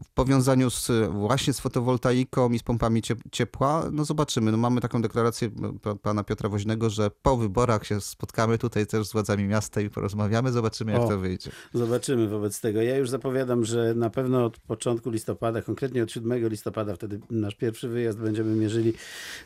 w 0.04 0.10
powiązaniu 0.10 0.70
z, 0.70 0.92
właśnie 1.12 1.54
z 1.54 1.60
fotowoltaiką 1.60 2.50
i 2.50 2.60
z 2.60 2.64
pompami 2.64 3.02
cie- 3.02 3.16
ciepła. 3.32 3.84
No 3.92 4.06
zobaczymy. 4.06 4.52
No 4.52 4.58
mamy 4.58 4.75
taką 4.82 5.02
deklarację 5.02 5.50
pa- 5.82 5.96
pana 5.96 6.24
Piotra 6.24 6.50
Woźnego, 6.50 6.90
że 6.90 7.12
po 7.22 7.38
wyborach 7.38 7.86
się 7.86 8.02
spotkamy 8.02 8.58
tutaj 8.58 8.88
też 8.88 9.08
z 9.08 9.14
władzami 9.14 9.48
miasta 9.48 9.82
i 9.82 9.90
porozmawiamy. 9.90 10.52
Zobaczymy, 10.52 10.92
jak 10.92 11.02
O. 11.02 11.08
to 11.08 11.18
wyjdzie. 11.18 11.52
Zobaczymy 11.74 12.28
wobec 12.28 12.62
tego. 12.62 12.82
Ja 12.82 12.98
już 12.98 13.10
zapowiadam, 13.10 13.66
że 13.66 13.94
na 13.96 14.10
pewno 14.10 14.46
od 14.46 14.58
początku 14.60 15.10
listopada, 15.10 15.62
konkretnie 15.62 16.04
od 16.04 16.12
7 16.12 16.48
listopada, 16.50 16.96
wtedy 16.96 17.20
nasz 17.30 17.56
pierwszy 17.56 17.90
wyjazd, 17.90 18.20
będziemy 18.20 18.56
mierzyli 18.56 18.94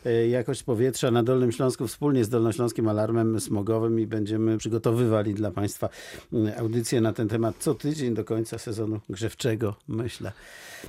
e, 0.04 0.28
jakość 0.28 0.62
powietrza 0.62 1.10
na 1.10 1.22
Dolnym 1.22 1.52
Śląsku 1.52 1.86
wspólnie 1.86 2.24
z 2.24 2.28
Dolnośląskim 2.28 2.88
Alarmem 2.88 3.40
Smogowym 3.40 4.00
i 4.00 4.06
będziemy 4.06 4.58
przygotowywali 4.58 5.34
dla 5.34 5.50
Państwa 5.50 5.88
mm, 6.32 6.52
audycję 6.58 7.00
na 7.00 7.12
ten 7.12 7.28
temat 7.28 7.54
co 7.58 7.74
tydzień 7.74 8.14
do 8.14 8.24
końca 8.24 8.58
sezonu 8.58 9.00
grzewczego, 9.08 9.74
myślę. 9.88 10.32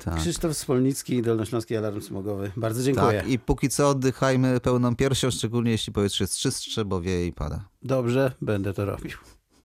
Tak. 0.05 0.15
Krzysztof 0.15 0.57
Spolnicki, 0.57 1.21
Dolnośląski 1.21 1.75
Alarm 1.75 2.01
Smogowy. 2.01 2.51
Bardzo 2.57 2.83
dziękuję. 2.83 3.19
Tak, 3.19 3.27
i 3.27 3.39
póki 3.39 3.69
co 3.69 3.93
oddychajmy 4.31 4.59
pełną 4.59 4.95
piersią, 4.95 5.31
szczególnie 5.31 5.71
jeśli 5.71 5.93
powietrze 5.93 6.23
jest 6.23 6.37
czystsze, 6.37 6.85
bo 6.85 7.01
wieje 7.01 7.27
i 7.27 7.33
pada. 7.33 7.69
Dobrze, 7.83 8.31
będę 8.41 8.73
to 8.73 8.85
robił. 8.85 9.11